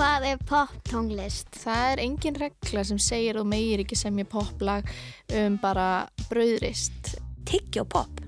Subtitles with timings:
[0.00, 1.50] Hvað er poptónlist?
[1.60, 4.86] Það er engin regla sem segir þú meir ekki semja poplag
[5.36, 7.18] um bara brauðrist.
[7.44, 8.22] Tiggjó pop.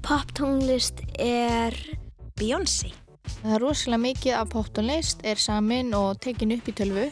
[0.00, 1.76] Poptónlist er
[2.40, 2.94] Beyoncé.
[3.42, 7.04] Það er rosalega mikið af poptónlist er samin og tekin upp í tölvu.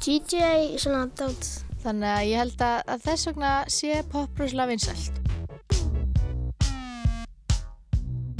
[0.00, 1.52] DJ svona dát.
[1.84, 5.17] Þannig að ég held að, að þess vegna sé pop rosalega vinsælt.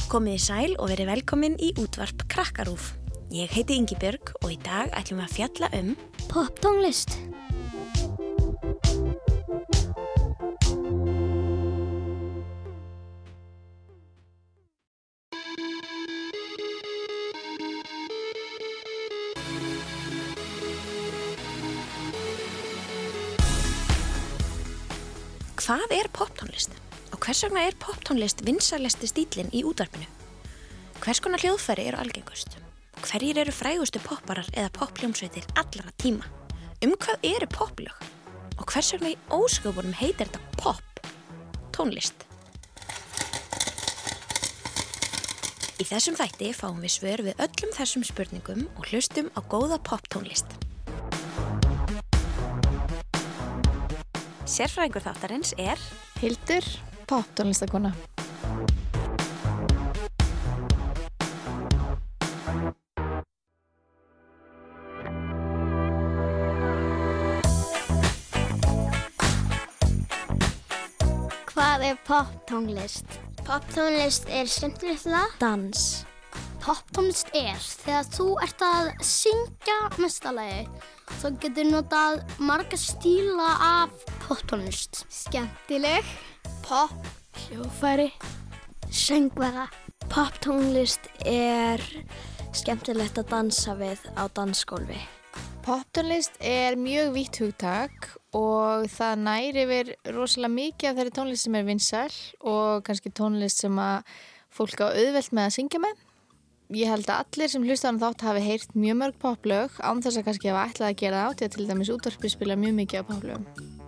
[0.08, 2.94] Komið í sæl og verið velkomin í útvarp Krakkarúf.
[3.28, 5.92] Ég heiti Ingi Björg og í dag ætlum við að fjalla um
[6.32, 7.18] Poptónlist.
[25.68, 26.87] hvað er poptónlist
[27.28, 30.06] hvers vegna er poptónlist vinsælasti stílinn í útvarpinu?
[31.04, 32.54] Hvers konar hljóðfæri eru algengust?
[33.04, 36.24] Hverjir eru frægustu popparar eða poppljómsveitir allra tíma?
[36.80, 38.06] Um hvað eru poplög?
[38.56, 41.04] Og hvers vegna í ósköpunum heitir þetta pop?
[41.76, 42.24] Tónlist.
[45.76, 50.48] Í þessum þætti fáum við svör við öllum þessum spurningum og hlustum á góða poptónlist.
[54.48, 55.90] Sérfræðingur þáttarins er
[56.22, 56.64] Hildur,
[57.08, 57.92] poptónlistakona.
[71.48, 73.18] Hvað er poptónlist?
[73.48, 75.32] Poptónlist er skemmtilegt lag.
[75.40, 76.04] Dans.
[76.60, 80.66] Poptónlist er þegar þú ert að syngja mestalagi.
[81.18, 85.06] Þú getur notað marga stíla af poptónlist.
[85.08, 86.04] Skemmtileg.
[86.68, 86.90] Pop.
[87.32, 88.10] Hljófæri.
[88.92, 89.70] Söngvara.
[90.12, 91.80] Poptónlist er
[92.52, 94.98] skemmtilegt að dansa við á dansgólfi.
[95.64, 101.56] Poptónlist er mjög vítt hugtak og það næri yfir rosalega mikið af þeirri tónlist sem
[101.56, 104.12] er vinsæl og kannski tónlist sem að
[104.52, 106.06] fólk á auðvelt með að syngja með.
[106.76, 110.04] Ég held að allir sem hlusta á hann þátt hafi heyrt mjög mörg poplög án
[110.04, 112.60] þess að kannski hafa ætlað að gera það á því að til dæmis útvarpi spila
[112.60, 113.86] mjög mikið af poplögum.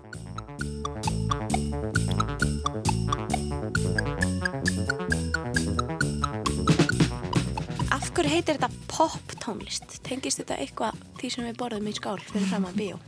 [8.31, 9.99] Heitir þetta poptónlist?
[10.07, 12.99] Tengist þetta eitthvað því sem við borðum í skál fyrir fram að bíó?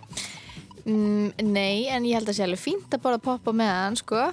[0.83, 4.25] Mm, nei, en ég held að sé alveg fínt að borða pop á meðan, sko.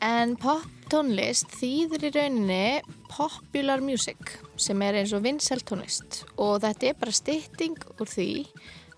[0.00, 2.64] En poptónlist þýðir í rauninni
[3.10, 8.30] popular music sem er eins og vinsælt tónlist og þetta er bara stytting úr því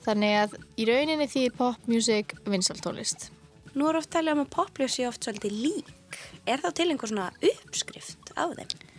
[0.06, 3.30] þannig að í rauninni þýðir pop music vinsælt tónlist.
[3.74, 5.92] Nú er oft talið um að poplög sé oft svolítið lík.
[6.46, 8.91] Er þá til einhver svona uppskrift á þeim?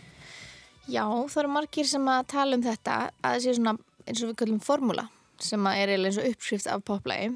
[0.92, 4.32] Já, það eru margir sem að tala um þetta að það sé svona eins og
[4.32, 5.08] við kallum formúla
[5.44, 7.30] sem að er eins og uppskrift af poplægi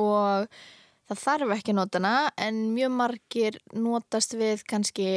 [0.00, 0.52] og
[1.10, 5.08] það þarf ekki hana en mjög margir notast við kannski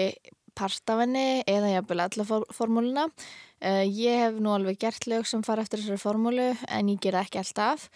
[0.56, 3.10] partavenni eða jafnvel alla for formúluna.
[3.66, 7.24] Uh, ég hef nú alveg gert lög sem fara eftir þessari formúlu en ég gera
[7.26, 7.90] ekki alltaf.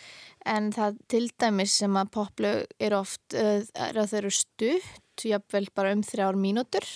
[0.46, 5.24] En það til dæmis sem að poplög er oft uh, er að þau eru stutt,
[5.24, 6.88] jafnvel bara um þrjár mínútur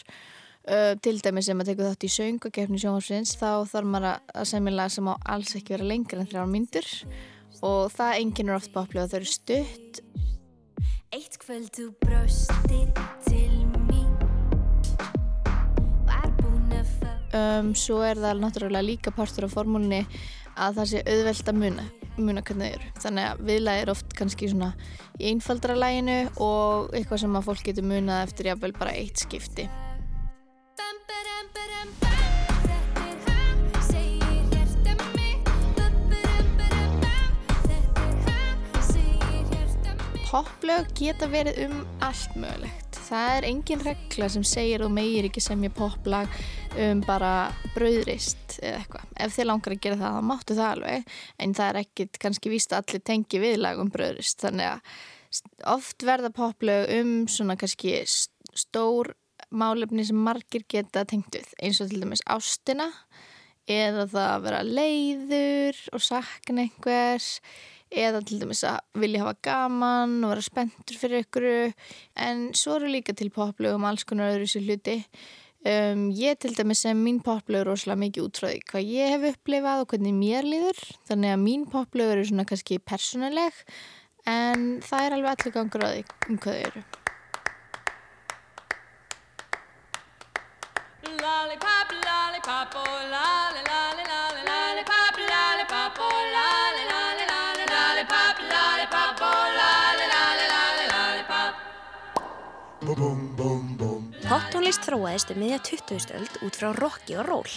[0.64, 4.06] Uh, til dæmis sem að teka þátt í söng og gefni sjónvarsins þá þarf maður
[4.32, 6.88] að semjulega sem á alls ekki vera lengur en þrjár myndur
[7.68, 10.00] og það enginn er oft báplið að þau eru stutt.
[11.12, 13.60] Eitt kvöld þú brostir til
[13.90, 14.16] mín.
[16.08, 20.06] Var búin að fá um, svo er það náttúrulega líka partur af formúlinni
[20.56, 22.94] að það sé auðvelt að muna muna hvernig þau eru.
[23.04, 24.76] Þannig að viðlæði er oft kannski svona
[25.20, 29.68] í einfaldra læginu og eitthvað sem að fólk getur munað eftir jafnvel bara eitt skipti
[40.64, 41.74] Poplög geta verið um
[42.08, 42.96] allt mögulegt.
[43.10, 46.32] Það er engin regla sem segir þú meir ekki semja poplag
[46.80, 49.10] um bara brauðrist eða eitthvað.
[49.26, 51.12] Ef þið langar að gera það, þá máttu það alveg.
[51.44, 54.40] En það er ekkit kannski víst að allir tengi viðlag um brauðrist.
[54.46, 59.12] Þannig að oft verða poplög um svona kannski stór
[59.52, 61.52] málefni sem margir geta tengt við.
[61.60, 62.88] Eins og til dæmis ástina
[63.68, 67.34] eða það að vera leiður og sakna einhvers
[67.94, 71.48] eða til dæmis að vilja hafa gaman og vera spenntur fyrir ykkur.
[72.26, 75.00] En svo eru líka til poplög um alls konar öðru sér hluti.
[75.64, 79.14] Um, ég til dæmis sem mín poplög er rosalega mikið út frá því hvað ég
[79.14, 80.82] hef upplifað og hvernig mér líður.
[81.08, 83.62] Þannig að mín poplög eru svona kannski persónuleg
[84.28, 86.84] en það er alveg allir gangur á því um hvað þau eru.
[91.24, 93.73] Lollipop, lollipop, oh lolly, lolly, lolly,
[104.64, 106.12] Poptónlist þróaðist um miðja 20.
[106.16, 107.50] öld út frá rocki og ról.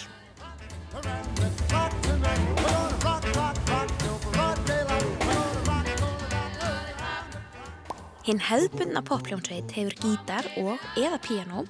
[8.27, 11.63] Hinn hefðbundna poppljónsveit hefur gítar og eða píanó,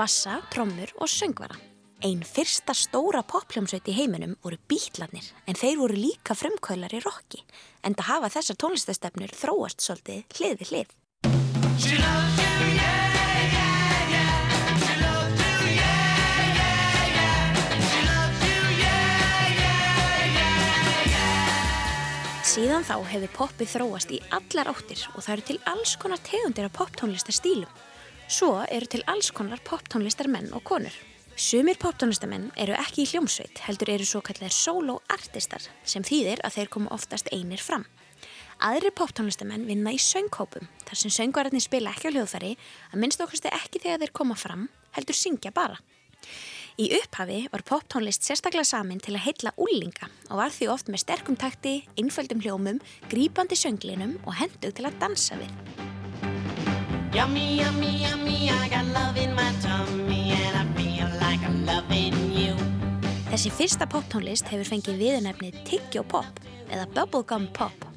[0.00, 1.60] bassa, trommur og söngvara.
[2.00, 7.44] Einn fyrsta stóra poppljónsveit í heiminum voru bítlarnir en þeir voru líka frumkvölar í rocki
[7.84, 12.47] en það hafa þessar tónlistastefnur þróast svolítið hlið við hlið.
[22.58, 26.66] Síðan þá hefur poppið þróast í allar áttir og það eru til alls konar tegundir
[26.66, 27.76] af poptónlistarstílum.
[28.26, 30.96] Svo eru til alls konar poptónlistarmenn og konur.
[31.38, 36.72] Sumir poptónlistamenn eru ekki í hljómsveit, heldur eru svo kallar solo-artistar sem þýðir að þeir
[36.74, 37.86] koma oftast einir fram.
[38.58, 42.56] Aðri poptónlistamenn vinna í sönghópum, þar sem söngvararnir spila ekki á hljóðfæri,
[42.90, 44.66] að minnst okkarstu ekki þegar þeir koma fram,
[44.98, 45.78] heldur syngja bara.
[46.78, 51.00] Í upphafi var poptónlist sérstaklega samin til að heilla úlinga og var því oft með
[51.02, 52.76] sterkum takti, einföldum hljómum,
[53.10, 55.50] grípandi sönglinum og hendug til að dansa við.
[57.16, 62.14] Yummy, yummy, yummy, I got love in my tummy and I feel like I'm loving
[62.30, 62.54] you.
[63.32, 66.38] Þessi fyrsta poptónlist hefur fengið viðunefnið Tyggjó Pop
[66.70, 67.88] eða Bubblegum Pop.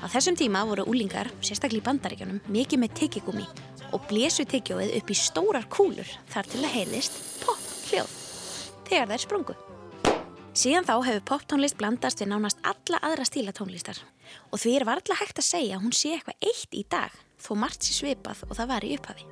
[0.00, 3.44] Á þessum tíma voru úlingar, sérstaklega í bandaríkjunum, mikið með tyggjugumi
[3.92, 7.63] og blésu tyggjóið upp í stórar kúlur þar til að heyrðist pop
[7.94, 8.18] hljóð
[8.88, 9.56] þegar þær sprungu.
[10.54, 13.98] Síðan þá hefur poptónlist blandast við nánast alla aðra stíla tónlistar
[14.50, 17.50] og því er varla hægt að segja að hún sé eitthvað eitt í dag þó
[17.58, 19.26] margt sé svipað og það var í upphafi.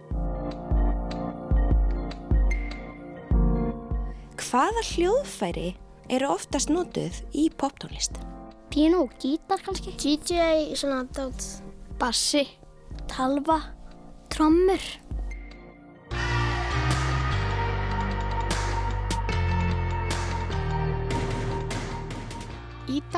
[4.42, 5.68] Hvaða hljóðfæri
[6.12, 8.18] eru oftast notuð í poptónlist?
[8.72, 9.94] Piano, gítar kannski?
[10.00, 11.46] DJ, svona dát.
[12.00, 12.42] Bassi.
[13.08, 13.60] Talva.
[14.32, 14.82] Trommur.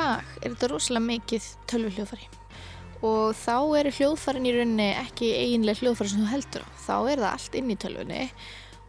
[0.04, 2.32] Dag er þetta rosalega mikið tölvuhljóðfæri
[3.04, 6.68] og þá eru hljóðfærin í rauninni ekki eiginlega hljóðfæri sem þú heldur á.
[6.84, 8.24] Þá er það allt inn í tölvunni.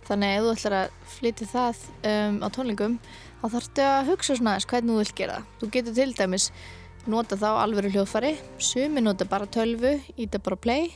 [0.06, 2.98] Þannig að ef þú ætlar að flytja það um, á tónlingum
[3.42, 5.48] þá þarftu að hugsa svona aðeins hvernig þú vilt gera það.
[5.60, 6.48] Þú getur til dæmis
[7.12, 10.88] nota þá alvöru hljóðfæri, sumi nota bara tölvu, íta bara play,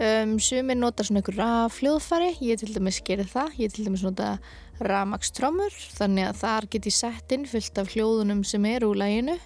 [0.00, 4.06] um, sumi nota svona ykkur raf hljóðfæri, ég til dæmis gerir það, ég til dæmis
[4.06, 4.38] nota
[4.82, 9.36] rafmagnstrómur, þannig að þar get ég sett inn fullt af hljóðunum sem eru úr læginu.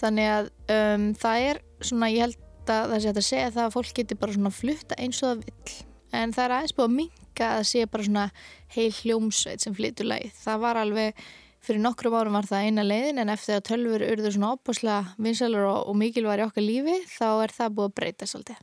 [0.00, 3.76] Þannig að um, það er svona, ég held að það sé að segja það að
[3.76, 5.76] fólk getur bara svona flutta eins og það vill.
[6.20, 8.26] En það er aðeins búið að minka að sé bara svona
[8.74, 10.34] heil hljómsveit sem flytur lægið.
[10.42, 11.22] Það var alveg,
[11.64, 15.68] fyrir nokkrum árum var það eina leiðin en eftir að tölfur urður svona opaslega vinsalur
[15.70, 18.62] og, og mikilværi okkar lífi þá er það búið að breyta svolítið.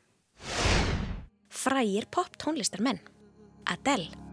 [1.58, 3.02] Frægir poptónlistarmenn.
[3.68, 4.27] Adele,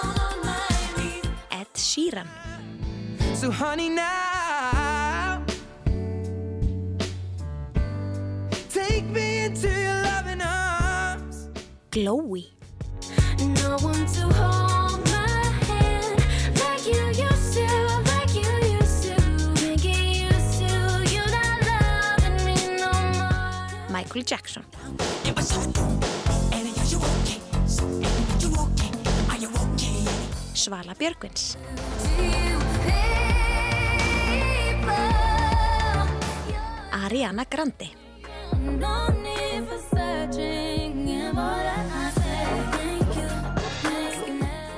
[0.00, 1.24] on my knees.
[1.50, 2.28] Ed Sheeran,
[3.34, 5.44] So honey now
[8.70, 11.48] Take me into your loving arms.
[11.90, 12.44] Glói,
[13.62, 14.77] No one to hold
[24.08, 24.64] Michael Jackson,
[30.54, 31.58] Svala Björgvins,
[36.92, 37.88] Ariana Grande,
[38.80, 41.10] No need for searching.
[41.10, 43.28] And all that I say, thank you,
[43.82, 44.28] thank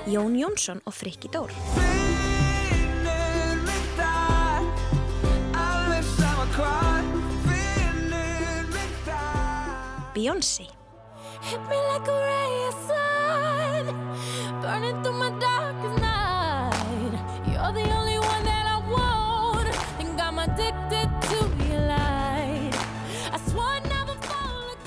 [0.06, 0.12] you.
[0.12, 1.50] Jón Jónsson og Frikki Dór.
[10.20, 10.40] Again.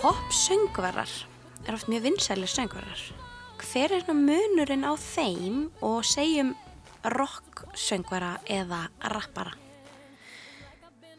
[0.04, 1.08] Pop-söngvarar
[1.64, 3.00] er oft mjög vinsælir söngvarar.
[3.64, 6.52] Hver er nú munurinn á þeim og segjum
[7.08, 9.63] rock-söngvara eða rappara?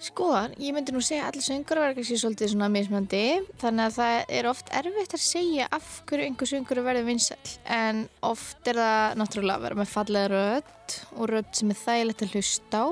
[0.04, 0.26] Sko,
[0.60, 3.20] ég myndi nú segja að allir söngur verður kannski svolítið svona mismöndi
[3.62, 8.02] þannig að það er oft erfitt að segja af hverju einhver söngur verður vinsall en
[8.28, 12.36] oft er það náttúrulega að vera með fallega rödd og rödd sem er þægilegt að
[12.36, 12.86] hlusta á.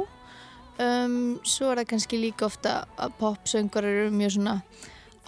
[0.80, 4.56] Um, svo er það kannski líka ofta að popsöngur eru mjög svona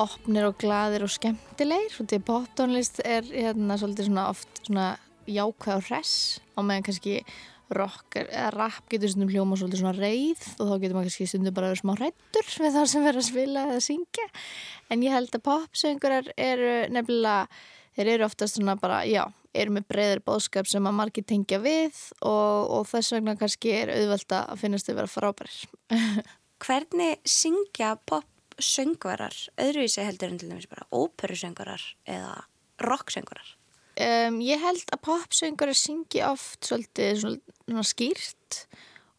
[0.01, 4.95] opnir og gladir og skemmtilegir og því að poptónlist er hérna svolítið svona oft svona
[5.29, 6.17] jákvæð og hress
[6.57, 7.21] og meðan kannski
[7.73, 11.57] rock eða rap getur stundum hljóma svolítið svona reið og þá getur maður kannski stundum
[11.57, 14.27] bara að vera smá hrættur með það sem verður að spila eða syngja
[14.93, 17.49] en ég held að popsöngurar eru nefnilega,
[17.97, 19.25] þeir eru oftast svona bara, já,
[19.57, 23.95] eru með breyðir bóðskap sem að margir tengja við og, og þess vegna kannski er
[23.97, 25.59] auðvelt að finnast þau vera frábærir
[26.65, 32.39] Hvernig syngja popsöngvarar öðruvísi heldur en til dæmis bara óperusöngvarar eða
[32.85, 33.54] rocksöngvarar?
[33.95, 38.65] Um, ég held að popsöngurar syngi oft svolítið svona, skýrt.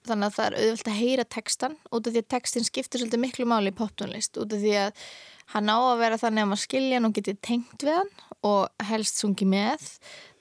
[0.05, 3.23] Þannig að það er auðvöld að heyra textan út af því að textin skiptir svolítið
[3.23, 4.37] miklu máli í poptónlist.
[4.37, 5.07] Út af því að
[5.55, 8.11] hann á að vera þannig að maður skilja hann og geti tengt við hann
[8.45, 9.87] og helst sungi með.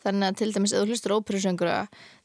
[0.05, 1.79] Þannig að til dæmis eða hlustur óperusöngura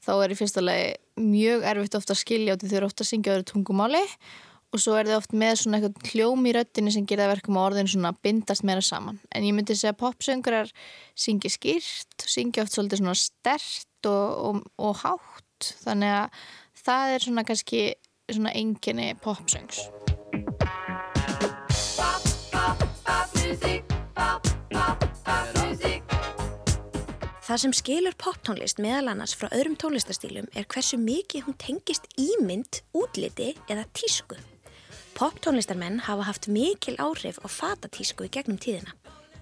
[0.03, 0.89] þá er í fyrsta lagi
[1.21, 4.03] mjög erfitt ofta að skilja út af því þau eru ofta að syngja öðru tungumáli.
[4.03, 7.57] og svo er þið oft með svona eitthvað hljóm í röddinni sem gera það verkum
[7.57, 9.17] á orðin svona bindast meira saman.
[9.33, 10.73] En ég myndi segja að popsöngurar
[11.17, 16.43] syngi skýrt, syngja oft svolítið svona stert og, og, og hátt, þannig að
[16.85, 17.81] það er svona kannski
[18.29, 19.87] svona enginni popsöngs.
[27.49, 32.83] Það sem skilur poptónlist meðal annars frá öðrum tónlistastílum er hversu mikið hún tengist ímynd,
[32.93, 34.37] útliti eða tísku.
[35.19, 38.93] Poptónlistarmenn hafa haft mikil áhrif á fatatísku í gegnum tíðina.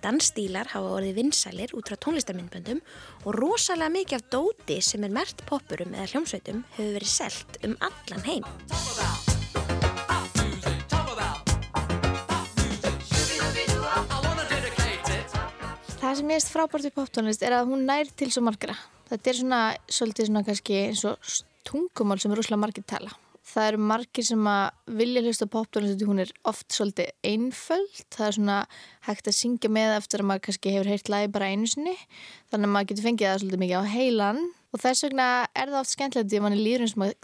[0.01, 2.79] Dansstílar hafa orðið vinsælir út frá tónlistarmyndböndum
[3.21, 7.75] og rosalega mikið af dóti sem er mert poppurum eða hljómsveitum hefur verið selt um
[7.85, 8.47] allan heim.
[16.01, 18.73] Það sem ég veist frábært við poptónlist er að hún nær til svo margra.
[19.13, 21.21] Þetta er svona, svolítið svona kannski eins og
[21.69, 23.13] tungumál sem er rosalega margir tala.
[23.57, 28.03] Það eru margir sem að vilja hlusta á poptónlist hún er oft svolítið einföld.
[28.13, 28.57] Það er svona
[29.07, 31.95] hægt að syngja með eftir að maður kannski hefur heyrt lagi bara einu sinni.
[32.51, 34.43] Þannig að maður getur fengið það svolítið mikið á heilan.
[34.75, 35.25] Og þess vegna
[35.57, 37.15] er það oft skemmtilegt því að mann er líður eins og maður,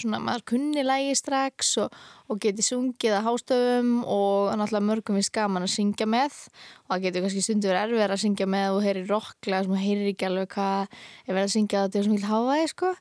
[0.00, 1.98] svona, maður kunni lagi strax og,
[2.30, 6.38] og geti sungið að hástöfum og náttúrulega mörgum við skaman að syngja með
[6.86, 9.84] og það getur kannski stundu verið erfið að syngja með og heyri rocklega sem maður
[9.88, 12.94] heyrir ekki alveg hvað er verið að syngja þetta er svona hil háaði sko.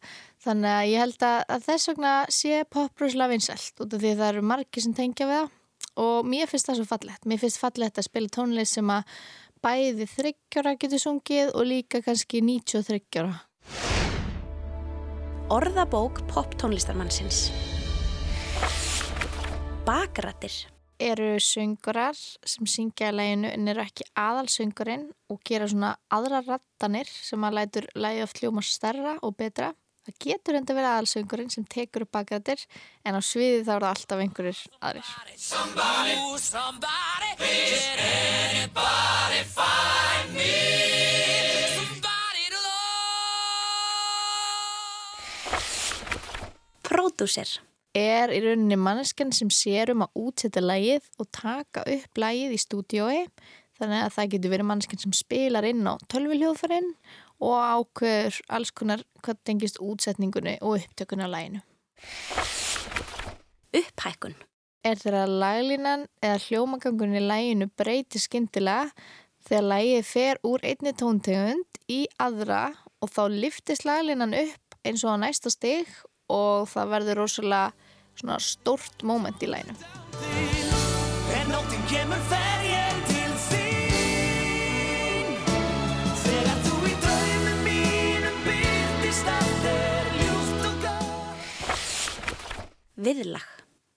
[0.44, 4.10] Þannig að ég held að, að þess vegna sé pop rosalega vinsælt út af því
[4.12, 7.28] að það eru margir sem tengja við það og mér finnst það svo fallegt.
[7.30, 9.14] Mér finnst fallegt að spila tónlist sem að
[9.64, 13.38] bæði þryggjóra getur sungið og líka kannski 93 ára.
[15.54, 17.48] Orðabók poptónlistarmannsins.
[19.88, 20.68] Bakrættir.
[21.04, 22.16] eru söngurar
[22.48, 27.58] sem syngja í læginu en eru ekki aðalsöngurinn og gera svona aðra rattanir sem að
[27.58, 29.74] lætur lægi oft hljóma stærra og betra.
[30.04, 32.60] Það getur enda verið aðalsöngurinn sem tekur upp bakrættir
[33.08, 35.08] en á sviði þá eru það alltaf einhverjir aðrir.
[46.84, 47.50] Pródúser.
[47.94, 52.60] er í rauninni manneskan sem sér um að útsetja lægið og taka upp lægið í
[52.60, 53.20] stúdiói
[53.80, 59.04] þannig að það getur verið manneskan sem spilar inn á tölviljóðfarinn og ákveður alls konar
[59.24, 61.62] hvað tengist útsetningunni og upptökunni á læginu.
[63.74, 64.36] Upphækkun.
[64.84, 68.92] Er þeirra laglínan eða hljómagangurinn í læginu breytir skyndilega
[69.48, 72.66] þegar lægið fer úr einni tóntegund í aðra
[73.04, 75.88] og þá liftist laglínan upp eins og á næsta stig
[76.32, 77.72] og það verður rosalega
[78.20, 79.80] svona stórt moment í læginu.
[92.94, 93.42] Viðlag.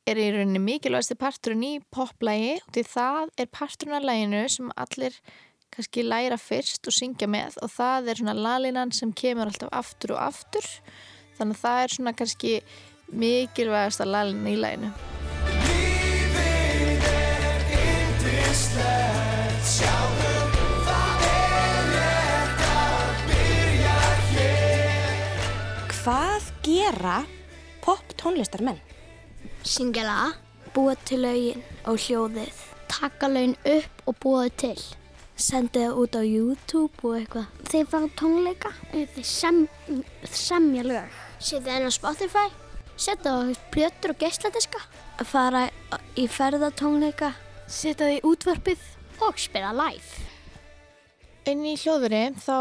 [0.08, 4.70] Er í rauninni mikilvægsti parturinn í poplægi og því það er parturinn af læginu sem
[4.72, 5.12] allir
[5.74, 10.14] kannski læra fyrst og syngja með og það er svona lalinan sem kemur alltaf aftur
[10.16, 10.64] og aftur
[11.36, 12.54] þannig að það er svona kannski
[13.12, 14.90] mikilvægast að lalina í læginu.
[15.60, 20.34] Lífið er yndislegt Sjáðu,
[20.88, 24.00] það er rétt að byrja
[29.66, 30.34] Syngja lag,
[30.74, 32.54] Búa til lögin og hljóðið.
[32.88, 34.82] taka laun upp og búa þau til.
[35.36, 37.46] Sendið það út á YouTube og eitthvað.
[37.70, 39.68] Þeir fara tónleika, þeir sem,
[40.22, 41.10] semja lög.
[41.40, 42.46] Setja þeir á Spotify
[42.96, 44.78] Setja á plötur og geisladiska.
[45.20, 45.64] Að fara
[46.16, 47.34] í ferðatónleika.
[47.68, 48.86] Setja því útvarpið.
[49.26, 50.22] Og spila live.
[51.48, 52.58] Inn í hljóðveri þá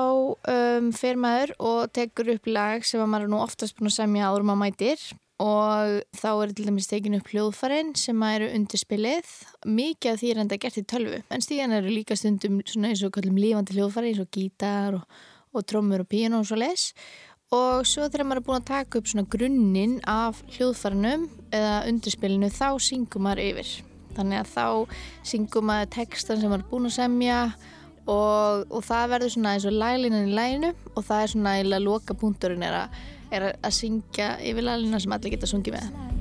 [0.49, 3.97] um, fer maður og tekur upp lag sem að maður er nú oftast búin að
[3.99, 5.05] semja áður maður mætir
[5.41, 9.31] og þá er til dæmis tekin upp hljóðfærin sem eru undirspilið.
[9.67, 13.03] Mikið af því er enda gert í tölvu en stíðan eru líka stundum svona eins
[13.03, 15.03] og kallum lífandi hljóðfæri eins og gítar og,
[15.55, 16.93] og trommur og píano og svo les
[17.55, 22.49] og svo þegar maður er búin að taka upp svona grunninn af hljóðfærinum eða undirspilinu
[22.51, 23.73] þá syngum maður yfir.
[24.15, 24.65] Þannig að þá
[25.27, 27.74] syngum maður textan sem maður er búin að semja og,
[28.11, 32.17] og það verður svona eins og laglinan í læginu og það er svona eða loka
[32.17, 32.77] punkturinn er,
[33.33, 36.14] er að syngja yfir laglina sem allir geta sungið með.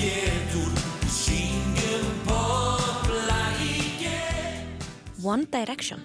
[0.00, 0.72] Getur
[1.04, 6.00] Við syngjum poplagi getur One Direction,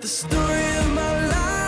[0.00, 1.63] The story of my life,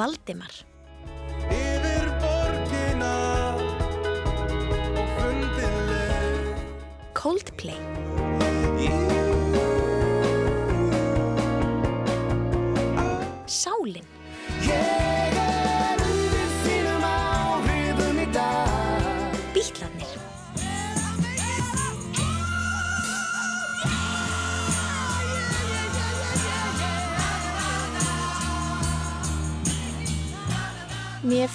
[0.00, 0.50] Valdimar,
[7.12, 7.89] Coldplay,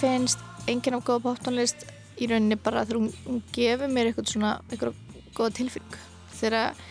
[0.06, 1.86] finnst enginn af góða poptónlist
[2.22, 5.00] í rauninni bara þegar hún, hún gefur mér eitthvað svona, eitthvað
[5.36, 5.98] góða tilfinning.
[6.36, 6.84] Þegar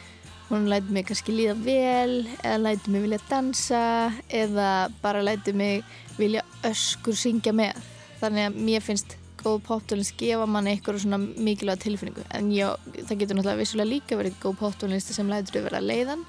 [0.51, 3.83] hún læti mig kannski líða vel eða læti mig vilja dansa
[4.29, 4.71] eða
[5.03, 5.85] bara læti mig
[6.19, 7.79] vilja öskur syngja með.
[8.21, 12.25] Þannig að mér finnst góð poptónlist gefa manni eitthvað svona mikilvæga tilfinningu.
[12.35, 16.25] En já, það getur náttúrulega vissulega líka verið góð poptónlist sem lætur þau vera leiðan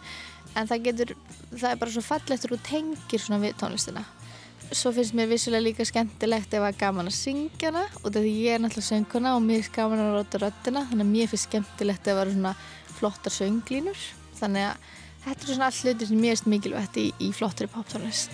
[0.55, 1.15] en það getur,
[1.55, 4.05] það er bara svo fallegt þegar þú tengir svona við tónlistina
[4.71, 8.55] svo finnst mér vissulega líka skemmtilegt ef er gaman að syngja hana og þetta ég
[8.55, 12.07] er náttúrulega sönguna og mér finnst gaman að ráta röttina þannig að mér finnst skemmtilegt
[12.07, 12.53] ef það eru svona
[12.97, 14.05] flottar sönglínur
[14.39, 14.89] þannig að
[15.25, 18.33] þetta er svona allt hluti sem mér finnst mikilvægt í, í flottri poptónlist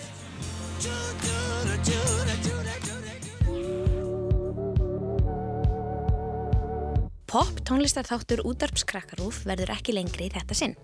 [7.32, 10.74] Pop tónlistarþáttur útarpskrakkarúf verður ekki lengri í þetta sinn.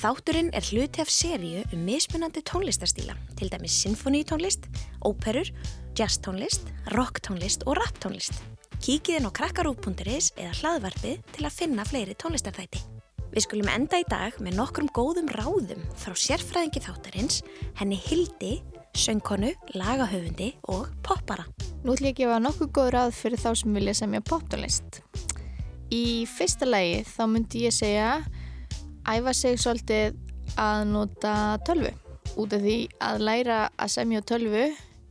[0.00, 4.64] Þátturinn er hluti af seríu um mismunandi tónlistarstíla, til dæmis sinfoníutónlist,
[5.04, 5.50] óperur,
[5.92, 8.38] jazztónlist, rocktónlist og rapptónlist.
[8.80, 12.80] Kíkið inn á krakkarúf.is eða hlaðvarpið til að finna fleiri tónlistarþætti.
[13.34, 17.42] Við skulum enda í dag með nokkrum góðum ráðum frá sérfræðingi þáttarins,
[17.76, 18.56] henni Hildi,
[18.96, 21.44] söngkonu, lagahöfundi og poppara.
[21.84, 25.02] Nú ætlum ég að gefa nokkuð góð ráð fyrir þá sem vilja semja poptónlist.
[25.92, 28.22] Í fyrsta lagi þá myndi ég segja
[29.08, 30.16] æfa sig svolítið
[30.60, 31.34] að nota
[31.66, 31.92] tölvu.
[32.38, 34.64] Út af því að læra að semja tölvu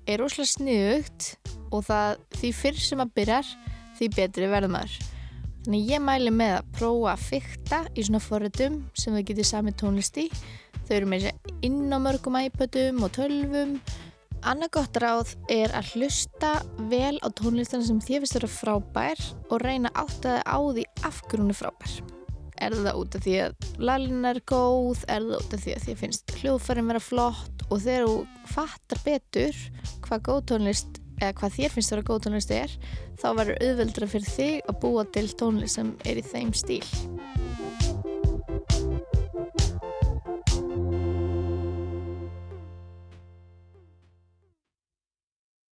[0.09, 1.29] er rosalega sniðugt
[1.69, 3.53] og það því fyrr sem að byrjar
[3.99, 4.99] því betri verður maður.
[5.65, 9.75] Þannig ég mæli með að prófa að fykta í svona forritum sem þau getið sami
[9.75, 10.29] tónlist í.
[10.87, 13.75] Þau eru með sér inn á mörgum iPodum og tölvum
[14.47, 16.53] Annað gott ráð er að hlusta
[16.87, 20.87] vel á tónlistan sem þér finnst vera frábær og reyna að átta þig á því
[21.09, 22.18] af hverju hún er frábær.
[22.59, 25.85] Er það út af því að lalina er góð, er það út af því að
[25.85, 28.17] þér finnst hljóðfærin vera flott og þegar þú
[28.53, 29.61] fattar betur
[30.05, 32.75] hvað góð tónlist eða hvað þér finnst vera góð tónlist er,
[33.19, 36.83] þá verður auðveldra fyrir þig að búa til tónlist sem er í þeim stíl.